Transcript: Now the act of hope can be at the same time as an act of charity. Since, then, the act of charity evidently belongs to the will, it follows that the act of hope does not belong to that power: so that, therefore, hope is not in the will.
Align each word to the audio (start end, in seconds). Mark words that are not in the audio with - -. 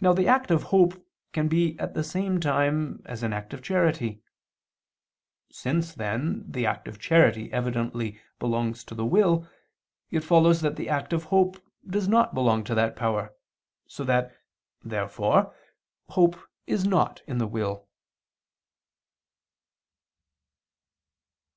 Now 0.00 0.14
the 0.14 0.26
act 0.26 0.50
of 0.50 0.64
hope 0.74 1.06
can 1.32 1.46
be 1.46 1.78
at 1.78 1.94
the 1.94 2.02
same 2.02 2.40
time 2.40 3.00
as 3.04 3.22
an 3.22 3.32
act 3.32 3.54
of 3.54 3.62
charity. 3.62 4.20
Since, 5.52 5.94
then, 5.94 6.44
the 6.50 6.66
act 6.66 6.88
of 6.88 6.98
charity 6.98 7.52
evidently 7.52 8.20
belongs 8.40 8.82
to 8.86 8.96
the 8.96 9.04
will, 9.06 9.48
it 10.10 10.24
follows 10.24 10.60
that 10.62 10.74
the 10.74 10.88
act 10.88 11.12
of 11.12 11.22
hope 11.30 11.64
does 11.86 12.08
not 12.08 12.34
belong 12.34 12.64
to 12.64 12.74
that 12.74 12.96
power: 12.96 13.32
so 13.86 14.02
that, 14.02 14.36
therefore, 14.82 15.54
hope 16.08 16.36
is 16.66 16.84
not 16.84 17.22
in 17.28 17.38
the 17.38 17.46
will. 17.46 17.86